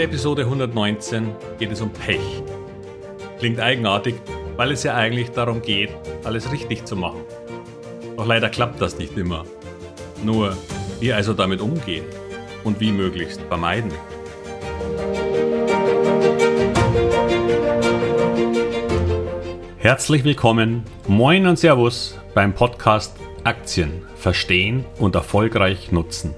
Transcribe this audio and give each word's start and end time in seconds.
der 0.00 0.08
Episode 0.08 0.44
119 0.44 1.30
geht 1.58 1.70
es 1.70 1.82
um 1.82 1.90
Pech. 1.90 2.42
Klingt 3.38 3.60
eigenartig, 3.60 4.14
weil 4.56 4.70
es 4.70 4.82
ja 4.82 4.94
eigentlich 4.94 5.28
darum 5.32 5.60
geht, 5.60 5.90
alles 6.24 6.50
richtig 6.50 6.86
zu 6.86 6.96
machen. 6.96 7.20
Doch 8.16 8.24
leider 8.24 8.48
klappt 8.48 8.80
das 8.80 8.96
nicht 8.96 9.14
immer. 9.18 9.44
Nur, 10.24 10.56
wie 11.00 11.12
also 11.12 11.34
damit 11.34 11.60
umgehen 11.60 12.06
und 12.64 12.80
wie 12.80 12.92
möglichst 12.92 13.42
vermeiden. 13.42 13.92
Herzlich 19.76 20.24
willkommen, 20.24 20.84
moin 21.08 21.46
und 21.46 21.58
Servus 21.58 22.18
beim 22.32 22.54
Podcast 22.54 23.14
Aktien 23.44 24.00
verstehen 24.16 24.86
und 24.98 25.14
erfolgreich 25.14 25.92
nutzen. 25.92 26.34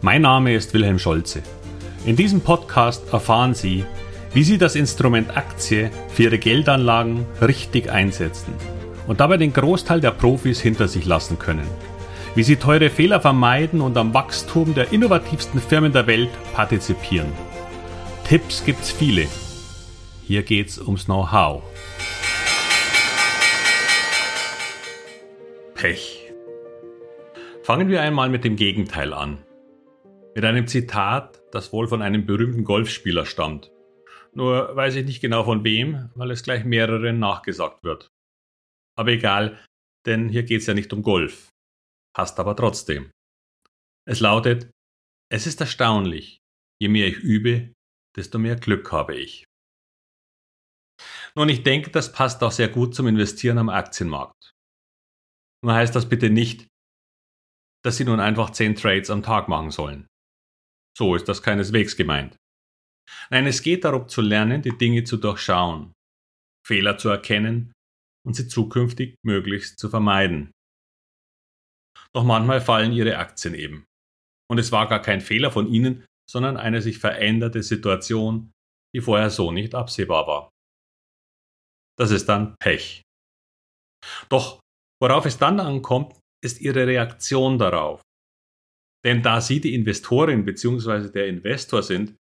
Mein 0.00 0.22
Name 0.22 0.54
ist 0.54 0.72
Wilhelm 0.72 0.98
Scholze. 0.98 1.42
In 2.06 2.14
diesem 2.14 2.40
Podcast 2.40 3.12
erfahren 3.12 3.52
Sie, 3.52 3.84
wie 4.32 4.44
Sie 4.44 4.58
das 4.58 4.76
Instrument 4.76 5.36
Aktie 5.36 5.90
für 6.08 6.22
Ihre 6.22 6.38
Geldanlagen 6.38 7.26
richtig 7.40 7.90
einsetzen 7.90 8.54
und 9.08 9.18
dabei 9.18 9.38
den 9.38 9.52
Großteil 9.52 10.00
der 10.00 10.12
Profis 10.12 10.60
hinter 10.60 10.86
sich 10.86 11.04
lassen 11.04 11.36
können. 11.40 11.66
Wie 12.36 12.44
Sie 12.44 12.54
teure 12.54 12.90
Fehler 12.90 13.20
vermeiden 13.20 13.80
und 13.80 13.96
am 13.96 14.14
Wachstum 14.14 14.72
der 14.72 14.92
innovativsten 14.92 15.60
Firmen 15.60 15.92
der 15.92 16.06
Welt 16.06 16.30
partizipieren. 16.54 17.32
Tipps 18.22 18.64
gibt's 18.64 18.92
viele. 18.92 19.26
Hier 20.22 20.44
geht's 20.44 20.78
ums 20.78 21.06
Know-how. 21.06 21.64
Pech. 25.74 26.32
Fangen 27.64 27.88
wir 27.88 28.00
einmal 28.00 28.28
mit 28.28 28.44
dem 28.44 28.54
Gegenteil 28.54 29.12
an. 29.12 29.38
Mit 30.36 30.44
einem 30.44 30.68
Zitat, 30.68 31.40
das 31.56 31.72
wohl 31.72 31.88
von 31.88 32.02
einem 32.02 32.26
berühmten 32.26 32.64
Golfspieler 32.64 33.26
stammt. 33.26 33.72
Nur 34.32 34.76
weiß 34.76 34.94
ich 34.96 35.06
nicht 35.06 35.20
genau 35.20 35.44
von 35.44 35.64
wem, 35.64 36.10
weil 36.14 36.30
es 36.30 36.42
gleich 36.42 36.64
mehreren 36.64 37.18
nachgesagt 37.18 37.82
wird. 37.82 38.08
Aber 38.96 39.10
egal, 39.10 39.58
denn 40.06 40.28
hier 40.28 40.42
geht 40.42 40.60
es 40.60 40.66
ja 40.66 40.74
nicht 40.74 40.92
um 40.92 41.02
Golf. 41.02 41.48
Passt 42.14 42.38
aber 42.38 42.54
trotzdem. 42.54 43.10
Es 44.06 44.20
lautet, 44.20 44.70
es 45.32 45.46
ist 45.46 45.60
erstaunlich, 45.60 46.38
je 46.80 46.88
mehr 46.88 47.08
ich 47.08 47.16
übe, 47.16 47.72
desto 48.16 48.38
mehr 48.38 48.56
Glück 48.56 48.92
habe 48.92 49.16
ich. 49.16 49.44
Nun, 51.34 51.48
ich 51.48 51.62
denke, 51.62 51.90
das 51.90 52.12
passt 52.12 52.42
auch 52.42 52.52
sehr 52.52 52.68
gut 52.68 52.94
zum 52.94 53.06
Investieren 53.06 53.58
am 53.58 53.68
Aktienmarkt. 53.68 54.52
Nur 55.62 55.74
heißt 55.74 55.94
das 55.94 56.08
bitte 56.08 56.30
nicht, 56.30 56.66
dass 57.84 57.96
Sie 57.96 58.04
nun 58.04 58.20
einfach 58.20 58.50
10 58.50 58.76
Trades 58.76 59.10
am 59.10 59.22
Tag 59.22 59.48
machen 59.48 59.70
sollen. 59.70 60.06
So 60.96 61.14
ist 61.14 61.28
das 61.28 61.42
keineswegs 61.42 61.96
gemeint. 61.96 62.36
Nein, 63.30 63.46
es 63.46 63.62
geht 63.62 63.84
darum 63.84 64.08
zu 64.08 64.22
lernen, 64.22 64.62
die 64.62 64.76
Dinge 64.76 65.04
zu 65.04 65.18
durchschauen, 65.18 65.92
Fehler 66.66 66.96
zu 66.96 67.10
erkennen 67.10 67.72
und 68.26 68.34
sie 68.34 68.48
zukünftig 68.48 69.16
möglichst 69.24 69.78
zu 69.78 69.90
vermeiden. 69.90 70.52
Doch 72.14 72.24
manchmal 72.24 72.60
fallen 72.60 72.92
ihre 72.92 73.18
Aktien 73.18 73.54
eben. 73.54 73.84
Und 74.50 74.58
es 74.58 74.72
war 74.72 74.88
gar 74.88 75.02
kein 75.02 75.20
Fehler 75.20 75.50
von 75.50 75.68
ihnen, 75.68 76.06
sondern 76.30 76.56
eine 76.56 76.80
sich 76.80 76.98
veränderte 76.98 77.62
Situation, 77.62 78.52
die 78.94 79.00
vorher 79.00 79.30
so 79.30 79.52
nicht 79.52 79.74
absehbar 79.74 80.26
war. 80.26 80.50
Das 81.98 82.10
ist 82.10 82.26
dann 82.28 82.56
Pech. 82.58 83.02
Doch 84.28 84.60
worauf 85.00 85.26
es 85.26 85.36
dann 85.36 85.60
ankommt, 85.60 86.18
ist 86.42 86.60
ihre 86.60 86.86
Reaktion 86.86 87.58
darauf. 87.58 88.05
Denn 89.06 89.22
da 89.22 89.40
Sie 89.40 89.60
die 89.60 89.74
Investorin 89.74 90.44
bzw. 90.44 91.12
der 91.12 91.28
Investor 91.28 91.84
sind, 91.84 92.16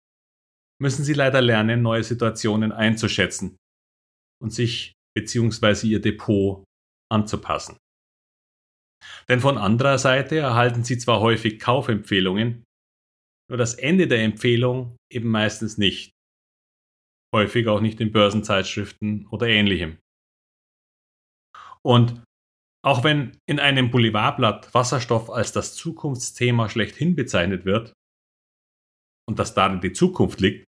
müssen 0.79 1.03
Sie 1.03 1.14
leider 1.14 1.41
lernen, 1.41 1.81
neue 1.81 2.05
Situationen 2.05 2.73
einzuschätzen 2.73 3.57
und 4.42 4.53
sich 4.53 4.92
bzw. 5.17 5.86
Ihr 5.86 6.03
Depot 6.03 6.63
anzupassen. 7.11 7.79
Denn 9.31 9.41
von 9.41 9.57
anderer 9.57 9.97
Seite 9.97 10.36
erhalten 10.36 10.85
Sie 10.85 10.98
zwar 10.98 11.20
häufig 11.20 11.58
Kaufempfehlungen, 11.58 12.64
nur 13.48 13.57
das 13.57 13.75
Ende 13.75 14.07
der 14.07 14.23
Empfehlung 14.23 14.98
eben 15.11 15.31
meistens 15.31 15.79
nicht. 15.79 16.11
Häufig 17.35 17.67
auch 17.67 17.81
nicht 17.81 17.98
in 18.01 18.13
Börsenzeitschriften 18.13 19.27
oder 19.29 19.48
ähnlichem. 19.48 19.98
Und 21.83 22.23
auch 22.84 23.02
wenn 23.02 23.39
in 23.46 23.58
einem 23.58 23.90
Boulevardblatt 23.90 24.74
Wasserstoff 24.74 25.30
als 25.30 25.52
das 25.52 25.74
Zukunftsthema 25.74 26.68
schlechthin 26.68 27.17
bezeichnet 27.17 27.64
wird 27.64 27.95
und 29.27 29.39
dass 29.39 29.55
darin 29.55 29.80
die 29.80 29.92
Zukunft 29.92 30.40
liegt, 30.40 30.67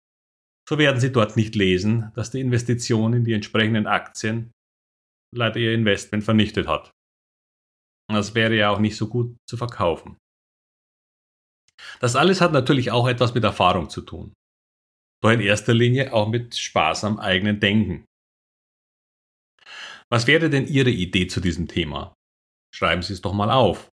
so 0.68 0.78
werden 0.78 1.00
Sie 1.00 1.10
dort 1.10 1.36
nicht 1.36 1.56
lesen, 1.56 2.12
dass 2.14 2.30
die 2.30 2.40
Investition 2.40 3.12
in 3.14 3.24
die 3.24 3.32
entsprechenden 3.32 3.86
Aktien 3.86 4.52
leider 5.34 5.58
Ihr 5.58 5.74
Investment 5.74 6.22
vernichtet 6.22 6.68
hat. 6.68 6.92
Das 8.08 8.34
wäre 8.34 8.54
ja 8.54 8.70
auch 8.70 8.78
nicht 8.78 8.96
so 8.96 9.08
gut 9.08 9.36
zu 9.48 9.56
verkaufen. 9.56 10.16
Das 12.00 12.14
alles 12.14 12.40
hat 12.40 12.52
natürlich 12.52 12.92
auch 12.92 13.08
etwas 13.08 13.34
mit 13.34 13.42
Erfahrung 13.42 13.90
zu 13.90 14.02
tun. 14.02 14.32
Doch 15.22 15.30
in 15.30 15.40
erster 15.40 15.74
Linie 15.74 16.12
auch 16.12 16.28
mit 16.28 16.54
Spaß 16.54 17.04
am 17.04 17.18
eigenen 17.18 17.58
Denken. 17.58 18.04
Was 20.10 20.26
wäre 20.26 20.50
denn 20.50 20.66
Ihre 20.66 20.90
Idee 20.90 21.26
zu 21.26 21.40
diesem 21.40 21.68
Thema? 21.68 22.14
Schreiben 22.74 23.02
Sie 23.02 23.12
es 23.12 23.22
doch 23.22 23.32
mal 23.32 23.50
auf. 23.50 23.88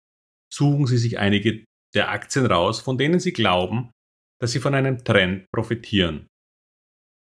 Suchen 0.52 0.86
Sie 0.86 0.98
sich 0.98 1.18
einige 1.18 1.64
der 1.94 2.10
Aktien 2.10 2.46
raus, 2.46 2.80
von 2.80 2.98
denen 2.98 3.20
Sie 3.20 3.32
glauben, 3.32 3.90
dass 4.40 4.52
sie 4.52 4.60
von 4.60 4.74
einem 4.74 5.04
Trend 5.04 5.46
profitieren. 5.52 6.26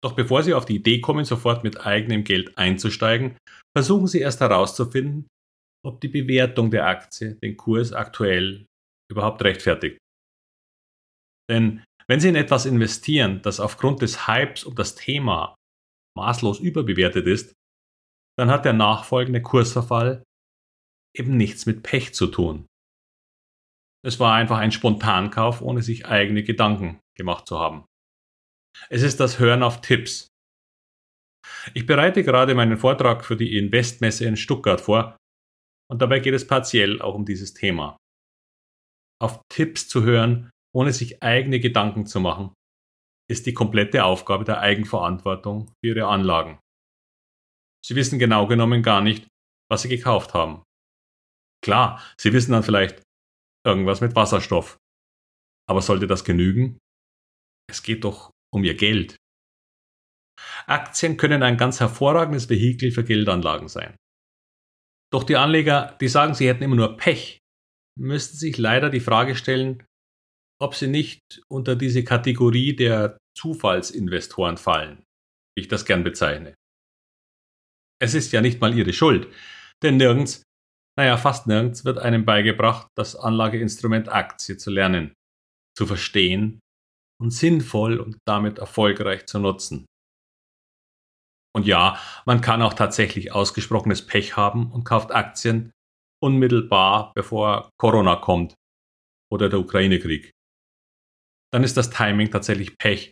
Doch 0.03 0.13
bevor 0.13 0.43
Sie 0.43 0.53
auf 0.53 0.65
die 0.65 0.75
Idee 0.75 1.01
kommen, 1.01 1.25
sofort 1.25 1.63
mit 1.63 1.85
eigenem 1.85 2.23
Geld 2.23 2.57
einzusteigen, 2.57 3.37
versuchen 3.75 4.07
Sie 4.07 4.19
erst 4.19 4.41
herauszufinden, 4.41 5.27
ob 5.85 6.01
die 6.01 6.07
Bewertung 6.07 6.71
der 6.71 6.87
Aktie 6.87 7.35
den 7.35 7.57
Kurs 7.57 7.93
aktuell 7.93 8.65
überhaupt 9.09 9.43
rechtfertigt. 9.43 9.97
Denn 11.49 11.83
wenn 12.07 12.19
Sie 12.19 12.29
in 12.29 12.35
etwas 12.35 12.65
investieren, 12.65 13.41
das 13.41 13.59
aufgrund 13.59 14.01
des 14.01 14.27
Hypes 14.27 14.63
um 14.63 14.75
das 14.75 14.95
Thema 14.95 15.55
maßlos 16.17 16.59
überbewertet 16.59 17.27
ist, 17.27 17.53
dann 18.37 18.49
hat 18.49 18.65
der 18.65 18.73
nachfolgende 18.73 19.41
Kursverfall 19.41 20.23
eben 21.15 21.37
nichts 21.37 21.65
mit 21.65 21.83
Pech 21.83 22.13
zu 22.13 22.27
tun. 22.27 22.65
Es 24.05 24.19
war 24.19 24.33
einfach 24.33 24.57
ein 24.57 24.71
Spontankauf, 24.71 25.61
ohne 25.61 25.81
sich 25.81 26.05
eigene 26.05 26.43
Gedanken 26.43 26.99
gemacht 27.17 27.47
zu 27.47 27.59
haben. 27.59 27.85
Es 28.89 29.01
ist 29.01 29.19
das 29.19 29.39
Hören 29.39 29.63
auf 29.63 29.81
Tipps. 29.81 30.27
Ich 31.73 31.85
bereite 31.85 32.23
gerade 32.23 32.55
meinen 32.55 32.77
Vortrag 32.77 33.23
für 33.23 33.37
die 33.37 33.57
Investmesse 33.57 34.25
in 34.25 34.35
Stuttgart 34.35 34.81
vor 34.81 35.17
und 35.89 36.01
dabei 36.01 36.19
geht 36.19 36.33
es 36.33 36.47
partiell 36.47 37.01
auch 37.01 37.15
um 37.15 37.25
dieses 37.25 37.53
Thema. 37.53 37.97
Auf 39.21 39.41
Tipps 39.49 39.87
zu 39.87 40.03
hören, 40.03 40.49
ohne 40.75 40.91
sich 40.91 41.21
eigene 41.21 41.59
Gedanken 41.59 42.05
zu 42.05 42.19
machen, 42.19 42.53
ist 43.29 43.45
die 43.45 43.53
komplette 43.53 44.03
Aufgabe 44.03 44.43
der 44.43 44.59
Eigenverantwortung 44.59 45.67
für 45.67 45.87
ihre 45.87 46.07
Anlagen. 46.07 46.59
Sie 47.85 47.95
wissen 47.95 48.19
genau 48.19 48.47
genommen 48.47 48.81
gar 48.81 49.01
nicht, 49.01 49.27
was 49.69 49.81
Sie 49.81 49.89
gekauft 49.89 50.33
haben. 50.33 50.63
Klar, 51.63 52.01
Sie 52.19 52.33
wissen 52.33 52.51
dann 52.51 52.63
vielleicht 52.63 53.01
irgendwas 53.65 54.01
mit 54.01 54.15
Wasserstoff. 54.15 54.77
Aber 55.69 55.81
sollte 55.81 56.07
das 56.07 56.23
genügen? 56.23 56.77
Es 57.69 57.83
geht 57.83 58.03
doch 58.03 58.31
um 58.53 58.63
Ihr 58.63 58.75
Geld. 58.75 59.15
Aktien 60.65 61.17
können 61.17 61.43
ein 61.43 61.57
ganz 61.57 61.79
hervorragendes 61.79 62.49
Vehikel 62.49 62.91
für 62.91 63.03
Geldanlagen 63.03 63.67
sein. 63.67 63.95
Doch 65.11 65.23
die 65.23 65.37
Anleger, 65.37 65.97
die 66.01 66.07
sagen, 66.07 66.33
sie 66.33 66.47
hätten 66.47 66.63
immer 66.63 66.75
nur 66.75 66.97
Pech, 66.97 67.39
müssten 67.99 68.37
sich 68.37 68.57
leider 68.57 68.89
die 68.89 68.99
Frage 68.99 69.35
stellen, 69.35 69.85
ob 70.59 70.75
sie 70.75 70.87
nicht 70.87 71.21
unter 71.49 71.75
diese 71.75 72.03
Kategorie 72.03 72.75
der 72.75 73.17
Zufallsinvestoren 73.37 74.57
fallen, 74.57 75.03
wie 75.55 75.61
ich 75.61 75.67
das 75.67 75.85
gern 75.85 76.03
bezeichne. 76.03 76.55
Es 78.03 78.13
ist 78.13 78.33
ja 78.33 78.41
nicht 78.41 78.59
mal 78.59 78.77
ihre 78.77 78.91
Schuld, 78.91 79.33
denn 79.81 79.95
nirgends, 79.95 80.43
naja, 80.99 81.15
fast 81.15 81.47
nirgends 81.47 81.85
wird 81.85 81.99
einem 81.99 82.25
beigebracht, 82.25 82.89
das 82.97 83.15
Anlageinstrument 83.15 84.09
Aktie 84.09 84.57
zu 84.57 84.71
lernen, 84.71 85.13
zu 85.77 85.85
verstehen 85.85 86.59
und 87.21 87.31
sinnvoll 87.31 88.01
und 88.01 88.17
damit 88.27 88.59
erfolgreich 88.59 89.25
zu 89.25 89.39
nutzen. 89.39 89.85
Und 91.55 91.65
ja, 91.65 91.97
man 92.25 92.41
kann 92.41 92.61
auch 92.61 92.73
tatsächlich 92.73 93.31
ausgesprochenes 93.31 94.05
Pech 94.05 94.35
haben 94.35 94.69
und 94.73 94.83
kauft 94.83 95.13
Aktien 95.13 95.71
unmittelbar 96.21 97.13
bevor 97.15 97.69
Corona 97.79 98.17
kommt 98.17 98.53
oder 99.31 99.47
der 99.47 99.59
Ukraine-Krieg. 99.59 100.29
Dann 101.53 101.63
ist 101.63 101.77
das 101.77 101.89
Timing 101.89 102.31
tatsächlich 102.31 102.77
Pech, 102.77 103.11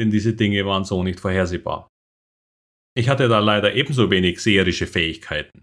denn 0.00 0.12
diese 0.12 0.34
Dinge 0.34 0.64
waren 0.66 0.84
so 0.84 1.02
nicht 1.02 1.18
vorhersehbar. 1.18 1.88
Ich 2.98 3.08
hatte 3.08 3.28
da 3.28 3.38
leider 3.38 3.74
ebenso 3.76 4.10
wenig 4.10 4.42
seherische 4.42 4.88
Fähigkeiten. 4.88 5.62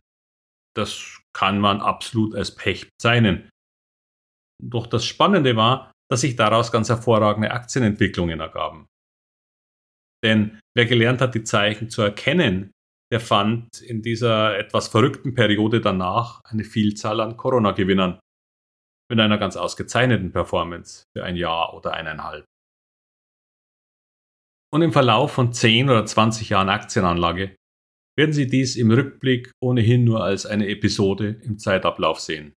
Das 0.73 1.21
kann 1.35 1.59
man 1.59 1.81
absolut 1.81 2.33
als 2.33 2.55
Pech 2.55 2.87
bezeichnen. 2.87 3.49
Doch 4.63 4.87
das 4.87 5.03
Spannende 5.05 5.57
war, 5.57 5.91
dass 6.09 6.21
sich 6.21 6.37
daraus 6.37 6.71
ganz 6.71 6.87
hervorragende 6.87 7.51
Aktienentwicklungen 7.51 8.39
ergaben. 8.39 8.85
Denn 10.23 10.61
wer 10.77 10.85
gelernt 10.85 11.19
hat, 11.19 11.35
die 11.35 11.43
Zeichen 11.43 11.89
zu 11.89 12.03
erkennen, 12.03 12.71
der 13.11 13.19
fand 13.19 13.81
in 13.81 14.01
dieser 14.01 14.57
etwas 14.57 14.87
verrückten 14.87 15.35
Periode 15.35 15.81
danach 15.81 16.39
eine 16.45 16.63
Vielzahl 16.63 17.19
an 17.19 17.35
Corona-Gewinnern 17.35 18.17
mit 19.11 19.19
einer 19.19 19.37
ganz 19.37 19.57
ausgezeichneten 19.57 20.31
Performance 20.31 21.03
für 21.13 21.25
ein 21.25 21.35
Jahr 21.35 21.73
oder 21.73 21.95
eineinhalb. 21.95 22.45
Und 24.73 24.81
im 24.81 24.91
Verlauf 24.91 25.31
von 25.31 25.53
10 25.53 25.89
oder 25.89 26.06
20 26.06 26.50
Jahren 26.50 26.69
Aktienanlage 26.69 27.56
werden 28.17 28.33
Sie 28.33 28.47
dies 28.47 28.75
im 28.75 28.91
Rückblick 28.91 29.51
ohnehin 29.62 30.03
nur 30.03 30.23
als 30.23 30.45
eine 30.45 30.67
Episode 30.67 31.39
im 31.44 31.57
Zeitablauf 31.59 32.19
sehen. 32.19 32.53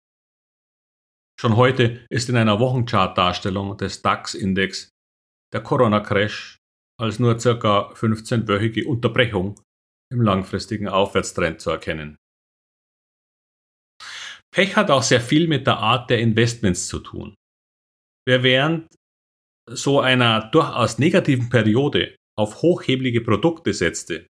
Schon 1.40 1.56
heute 1.56 2.06
ist 2.10 2.30
in 2.30 2.38
einer 2.38 2.60
Wochenchart-Darstellung 2.60 3.78
des 3.78 4.02
DAX-Index 4.02 4.90
der 5.54 5.62
Corona-Crash 5.62 6.58
als 7.00 7.20
nur 7.20 7.36
ca. 7.38 7.92
15-wöchige 7.94 8.86
Unterbrechung 8.86 9.60
im 10.12 10.22
langfristigen 10.22 10.88
Aufwärtstrend 10.88 11.62
zu 11.62 11.70
erkennen. 11.70 12.18
Pech 14.52 14.76
hat 14.76 14.90
auch 14.90 15.04
sehr 15.04 15.22
viel 15.22 15.48
mit 15.48 15.68
der 15.68 15.78
Art 15.78 16.10
der 16.10 16.20
Investments 16.20 16.88
zu 16.88 17.00
tun. 17.00 17.36
Wer 18.28 18.42
während 18.42 18.88
so 19.70 20.00
einer 20.00 20.50
durchaus 20.52 20.98
negativen 20.98 21.50
Periode 21.50 22.16
auf 22.38 22.62
hochheblige 22.62 23.22
Produkte 23.22 23.74
setzte, 23.74 24.28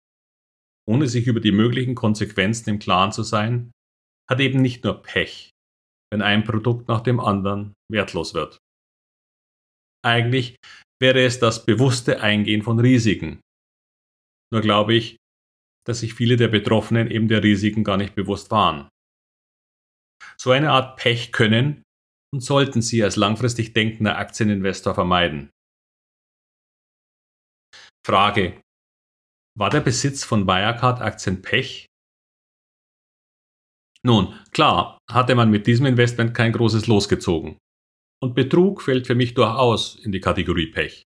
ohne 0.88 1.08
sich 1.08 1.26
über 1.26 1.40
die 1.40 1.52
möglichen 1.52 1.94
Konsequenzen 1.94 2.70
im 2.70 2.78
Klaren 2.78 3.12
zu 3.12 3.22
sein, 3.22 3.72
hat 4.28 4.40
eben 4.40 4.62
nicht 4.62 4.84
nur 4.84 5.02
Pech, 5.02 5.50
wenn 6.10 6.22
ein 6.22 6.44
Produkt 6.44 6.88
nach 6.88 7.00
dem 7.00 7.20
anderen 7.20 7.74
wertlos 7.90 8.34
wird. 8.34 8.58
Eigentlich 10.04 10.56
wäre 11.00 11.24
es 11.24 11.38
das 11.38 11.66
bewusste 11.66 12.20
Eingehen 12.22 12.62
von 12.62 12.78
Risiken. 12.78 13.40
Nur 14.52 14.62
glaube 14.62 14.94
ich, 14.94 15.16
dass 15.86 16.00
sich 16.00 16.14
viele 16.14 16.36
der 16.36 16.48
Betroffenen 16.48 17.10
eben 17.10 17.28
der 17.28 17.42
Risiken 17.42 17.84
gar 17.84 17.96
nicht 17.96 18.14
bewusst 18.14 18.50
waren. 18.50 18.88
So 20.38 20.50
eine 20.50 20.70
Art 20.70 20.96
Pech 20.96 21.32
können 21.32 21.82
und 22.32 22.40
sollten 22.40 22.82
Sie 22.82 23.02
als 23.02 23.16
langfristig 23.16 23.72
denkender 23.72 24.18
Aktieninvestor 24.18 24.94
vermeiden. 24.94 25.50
Frage. 28.06 28.60
War 29.58 29.70
der 29.70 29.80
Besitz 29.80 30.24
von 30.24 30.46
Wirecard-Aktien 30.46 31.42
Pech? 31.42 31.86
Nun, 34.04 34.38
klar, 34.52 34.98
hatte 35.10 35.34
man 35.34 35.50
mit 35.50 35.66
diesem 35.66 35.86
Investment 35.86 36.32
kein 36.32 36.52
großes 36.52 36.86
losgezogen. 36.86 37.58
Und 38.22 38.34
Betrug 38.34 38.82
fällt 38.82 39.06
für 39.06 39.14
mich 39.14 39.34
durchaus 39.34 39.96
in 39.96 40.12
die 40.12 40.20
Kategorie 40.20 40.68
Pech. 40.68 41.02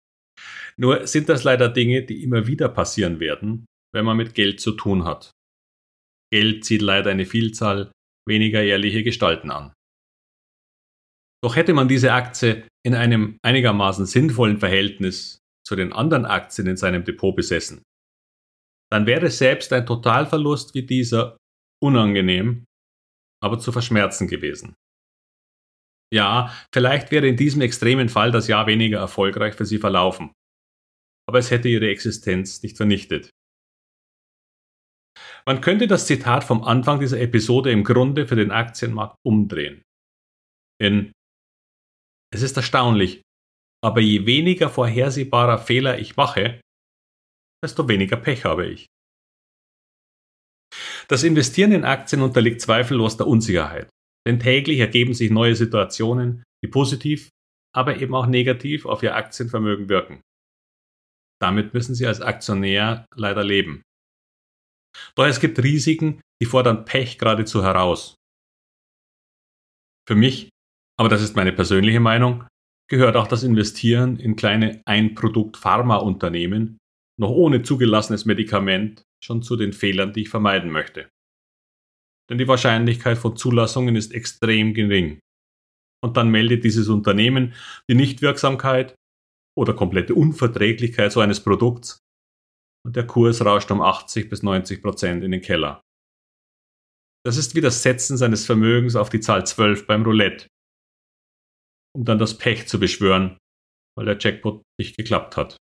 Nur 0.76 1.06
sind 1.06 1.28
das 1.28 1.44
leider 1.44 1.68
Dinge, 1.68 2.04
die 2.04 2.22
immer 2.22 2.46
wieder 2.46 2.68
passieren 2.68 3.20
werden, 3.20 3.66
wenn 3.92 4.04
man 4.04 4.16
mit 4.16 4.34
Geld 4.34 4.60
zu 4.60 4.72
tun 4.72 5.04
hat. 5.04 5.32
Geld 6.32 6.64
zieht 6.64 6.82
leider 6.82 7.10
eine 7.10 7.26
Vielzahl 7.26 7.92
weniger 8.28 8.62
ehrliche 8.62 9.02
Gestalten 9.02 9.50
an. 9.50 9.73
Doch 11.44 11.56
hätte 11.56 11.74
man 11.74 11.88
diese 11.88 12.14
Aktie 12.14 12.66
in 12.86 12.94
einem 12.94 13.38
einigermaßen 13.44 14.06
sinnvollen 14.06 14.60
Verhältnis 14.60 15.40
zu 15.62 15.76
den 15.76 15.92
anderen 15.92 16.24
Aktien 16.24 16.66
in 16.66 16.78
seinem 16.78 17.04
Depot 17.04 17.36
besessen, 17.36 17.82
dann 18.90 19.04
wäre 19.04 19.28
selbst 19.28 19.70
ein 19.74 19.84
Totalverlust 19.84 20.74
wie 20.74 20.86
dieser 20.86 21.36
unangenehm, 21.82 22.64
aber 23.42 23.58
zu 23.58 23.72
verschmerzen 23.72 24.26
gewesen. 24.26 24.74
Ja, 26.14 26.50
vielleicht 26.74 27.10
wäre 27.10 27.28
in 27.28 27.36
diesem 27.36 27.60
extremen 27.60 28.08
Fall 28.08 28.30
das 28.30 28.48
Jahr 28.48 28.66
weniger 28.66 29.00
erfolgreich 29.00 29.54
für 29.54 29.66
Sie 29.66 29.78
verlaufen, 29.78 30.32
aber 31.28 31.40
es 31.40 31.50
hätte 31.50 31.68
Ihre 31.68 31.90
Existenz 31.90 32.62
nicht 32.62 32.78
vernichtet. 32.78 33.28
Man 35.46 35.60
könnte 35.60 35.88
das 35.88 36.06
Zitat 36.06 36.42
vom 36.42 36.64
Anfang 36.64 37.00
dieser 37.00 37.20
Episode 37.20 37.70
im 37.70 37.84
Grunde 37.84 38.26
für 38.26 38.36
den 38.36 38.50
Aktienmarkt 38.50 39.16
umdrehen. 39.26 39.82
Denn 40.80 41.12
es 42.34 42.42
ist 42.42 42.56
erstaunlich, 42.56 43.22
aber 43.80 44.00
je 44.00 44.26
weniger 44.26 44.68
vorhersehbarer 44.68 45.58
Fehler 45.58 46.00
ich 46.00 46.16
mache, 46.16 46.60
desto 47.64 47.88
weniger 47.88 48.16
Pech 48.16 48.44
habe 48.44 48.66
ich. 48.66 48.86
Das 51.06 51.22
Investieren 51.22 51.70
in 51.70 51.84
Aktien 51.84 52.22
unterliegt 52.22 52.60
zweifellos 52.60 53.16
der 53.16 53.28
Unsicherheit, 53.28 53.88
denn 54.26 54.40
täglich 54.40 54.80
ergeben 54.80 55.14
sich 55.14 55.30
neue 55.30 55.54
Situationen, 55.54 56.42
die 56.64 56.68
positiv, 56.68 57.28
aber 57.72 57.98
eben 57.98 58.14
auch 58.14 58.26
negativ 58.26 58.84
auf 58.84 59.02
Ihr 59.04 59.14
Aktienvermögen 59.14 59.88
wirken. 59.88 60.20
Damit 61.40 61.72
müssen 61.72 61.94
Sie 61.94 62.06
als 62.06 62.20
Aktionär 62.20 63.06
leider 63.14 63.44
leben. 63.44 63.82
Doch 65.14 65.26
es 65.26 65.38
gibt 65.40 65.62
Risiken, 65.62 66.20
die 66.42 66.46
fordern 66.46 66.84
Pech 66.84 67.18
geradezu 67.18 67.62
heraus. 67.62 68.16
Für 70.08 70.14
mich, 70.14 70.50
aber 70.96 71.08
das 71.08 71.22
ist 71.22 71.36
meine 71.36 71.52
persönliche 71.52 72.00
Meinung, 72.00 72.44
gehört 72.88 73.16
auch 73.16 73.26
das 73.26 73.42
Investieren 73.42 74.16
in 74.16 74.36
kleine 74.36 74.82
Ein-Produkt-Pharma-Unternehmen 74.84 76.78
noch 77.18 77.30
ohne 77.30 77.62
zugelassenes 77.62 78.24
Medikament 78.24 79.04
schon 79.22 79.42
zu 79.42 79.56
den 79.56 79.72
Fehlern, 79.72 80.12
die 80.12 80.22
ich 80.22 80.28
vermeiden 80.28 80.70
möchte. 80.70 81.08
Denn 82.28 82.38
die 82.38 82.48
Wahrscheinlichkeit 82.48 83.18
von 83.18 83.36
Zulassungen 83.36 83.96
ist 83.96 84.12
extrem 84.12 84.74
gering. 84.74 85.20
Und 86.02 86.16
dann 86.16 86.30
meldet 86.30 86.64
dieses 86.64 86.88
Unternehmen 86.88 87.54
die 87.88 87.94
Nichtwirksamkeit 87.94 88.94
oder 89.56 89.74
komplette 89.74 90.14
Unverträglichkeit 90.14 91.12
so 91.12 91.20
eines 91.20 91.40
Produkts 91.40 91.98
und 92.84 92.96
der 92.96 93.06
Kurs 93.06 93.44
rauscht 93.44 93.70
um 93.70 93.80
80 93.80 94.28
bis 94.28 94.42
90 94.42 94.82
Prozent 94.82 95.24
in 95.24 95.30
den 95.30 95.40
Keller. 95.40 95.80
Das 97.24 97.38
ist 97.38 97.54
wie 97.54 97.62
das 97.62 97.82
Setzen 97.82 98.18
seines 98.18 98.44
Vermögens 98.44 98.96
auf 98.96 99.08
die 99.08 99.20
Zahl 99.20 99.46
12 99.46 99.86
beim 99.86 100.02
Roulette, 100.02 100.46
um 101.96 102.04
dann 102.04 102.18
das 102.18 102.38
Pech 102.38 102.66
zu 102.68 102.78
beschwören, 102.78 103.38
weil 103.96 104.06
der 104.06 104.18
Jackpot 104.18 104.62
nicht 104.78 104.96
geklappt 104.96 105.36
hat. 105.36 105.56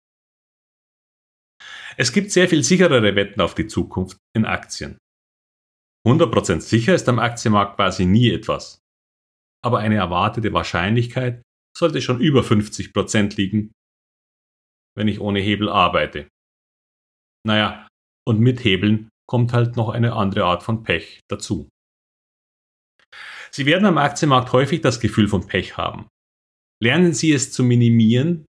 Es 1.97 2.13
gibt 2.13 2.31
sehr 2.31 2.49
viel 2.49 2.63
sicherere 2.63 3.17
Wetten 3.17 3.41
auf 3.41 3.55
die 3.55 3.67
Zukunft 3.67 4.19
in 4.37 4.45
Aktien. 4.45 4.99
100% 6.07 6.61
sicher 6.61 6.95
ist 6.95 7.09
am 7.09 7.19
Aktienmarkt 7.19 7.77
quasi 7.77 8.07
nie 8.07 8.31
etwas. 8.31 8.79
Aber 9.65 9.81
eine 9.81 9.97
erwartete 9.97 10.53
Wahrscheinlichkeit 10.53 11.43
sollte 11.77 12.01
schon 12.01 12.21
über 12.21 12.43
50% 12.43 13.37
liegen, 13.37 13.73
wenn 14.97 15.09
ich 15.09 15.21
ohne 15.21 15.41
Hebel 15.41 15.69
arbeite. 15.69 16.29
Naja, 17.47 17.89
und 18.27 18.41
mit 18.41 18.63
Hebeln 18.63 19.09
kommt 19.29 19.53
halt 19.53 19.77
noch 19.77 19.89
eine 19.89 20.15
andere 20.15 20.45
Art 20.45 20.63
von 20.63 20.83
Pech 20.83 21.21
dazu. 21.29 21.69
Sie 23.51 23.67
werden 23.67 23.87
am 23.87 23.99
Aktienmarkt 23.99 24.53
häufig 24.53 24.81
das 24.83 25.01
Gefühl 25.01 25.29
von 25.29 25.47
Pech 25.47 25.77
haben. 25.77 26.09
Lernen 26.83 27.13
Sie 27.13 27.33
es 27.33 27.53
zu 27.53 27.63
minimieren 27.63 28.47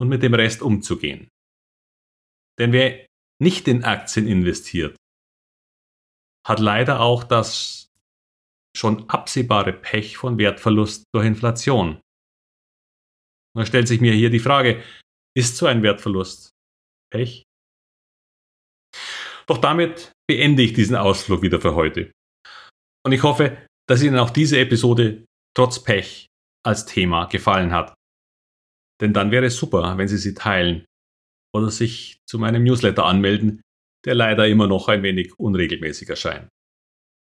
und 0.00 0.08
mit 0.08 0.22
dem 0.22 0.34
Rest 0.34 0.62
umzugehen. 0.62 1.28
Denn 2.58 2.72
wer 2.72 3.06
nicht 3.40 3.68
in 3.68 3.84
Aktien 3.84 4.26
investiert, 4.26 4.96
hat 6.46 6.58
leider 6.58 7.00
auch 7.00 7.24
das 7.24 7.86
schon 8.76 9.08
absehbare 9.08 9.72
Pech 9.72 10.16
von 10.16 10.38
Wertverlust 10.38 11.04
durch 11.14 11.26
Inflation. 11.26 12.00
Und 13.54 13.62
da 13.62 13.66
stellt 13.66 13.88
sich 13.88 14.00
mir 14.00 14.12
hier 14.12 14.30
die 14.30 14.38
Frage, 14.38 14.82
ist 15.36 15.56
so 15.56 15.66
ein 15.66 15.82
Wertverlust 15.82 16.50
Pech 17.12 17.44
doch 19.50 19.58
damit 19.58 20.12
beende 20.28 20.62
ich 20.62 20.74
diesen 20.74 20.94
Ausflug 20.94 21.42
wieder 21.42 21.60
für 21.60 21.74
heute. 21.74 22.12
Und 23.04 23.10
ich 23.10 23.24
hoffe, 23.24 23.66
dass 23.88 24.00
Ihnen 24.00 24.16
auch 24.16 24.30
diese 24.30 24.60
Episode 24.60 25.24
trotz 25.56 25.82
Pech 25.82 26.28
als 26.64 26.84
Thema 26.84 27.26
gefallen 27.26 27.72
hat. 27.72 27.94
Denn 29.00 29.12
dann 29.12 29.30
wäre 29.30 29.46
es 29.46 29.56
super, 29.56 29.96
wenn 29.96 30.08
Sie 30.08 30.18
sie 30.18 30.34
teilen 30.34 30.84
oder 31.54 31.70
sich 31.70 32.20
zu 32.28 32.38
meinem 32.38 32.64
Newsletter 32.64 33.04
anmelden, 33.04 33.62
der 34.04 34.14
leider 34.14 34.46
immer 34.46 34.66
noch 34.66 34.88
ein 34.88 35.02
wenig 35.02 35.38
unregelmäßig 35.38 36.08
erscheint. 36.08 36.48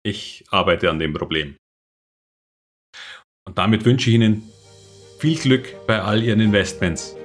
Ich 0.05 0.45
arbeite 0.51 0.91
an 0.91 0.99
dem 0.99 1.13
Problem. 1.13 1.57
Und 3.47 3.59
damit 3.59 3.85
wünsche 3.85 4.11
ich 4.11 4.17
Ihnen 4.17 4.43
viel 5.19 5.39
Glück 5.39 5.87
bei 5.87 6.01
all 6.01 6.23
Ihren 6.23 6.41
Investments, 6.41 7.17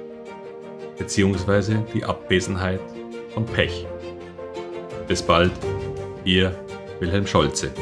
beziehungsweise 0.98 1.86
die 1.94 2.04
Abwesenheit 2.04 2.80
von 3.30 3.46
Pech. 3.46 3.86
Bis 5.08 5.22
bald, 5.22 5.52
Ihr 6.24 6.50
Wilhelm 7.00 7.26
Scholze. 7.26 7.72